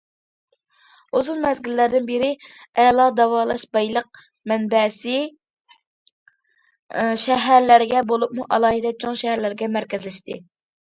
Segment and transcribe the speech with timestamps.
[1.17, 2.29] ئۇزۇن مەزگىللەردىن بېرى،
[2.85, 5.15] ئەلا داۋالاش بايلىق مەنبەسى
[7.27, 10.45] شەھەرلەرگە بولۇپمۇ ئالاھىدە چوڭ شەھەرلەرگە مەركەزلەشتى.